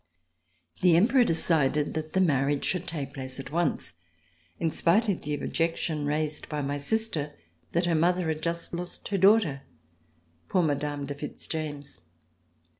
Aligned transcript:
C350] 0.77 0.81
THE 0.81 0.81
PREFECTURE 0.81 0.81
AT 0.81 0.81
imUSSELS 0.81 0.81
The 0.81 0.95
Emperor 0.97 1.23
decided 1.75 1.93
that 1.93 2.13
the 2.13 2.21
marriage 2.21 2.65
should 2.65 2.87
take 2.87 3.13
place 3.13 3.39
at 3.39 3.51
once, 3.51 3.93
in 4.59 4.71
spite 4.71 5.09
of 5.09 5.21
the 5.21 5.37
ohjection 5.43 6.05
raised 6.07 6.49
by 6.49 6.61
my 6.63 6.79
sister 6.79 7.35
that 7.73 7.85
her 7.85 7.93
mother 7.93 8.27
had 8.29 8.41
just 8.41 8.73
lost 8.73 9.09
her 9.09 9.19
daughter, 9.19 9.61
poor 10.49 10.63
Mme. 10.63 11.05
de 11.05 11.13
Fitz 11.13 11.45
James. 11.45 11.99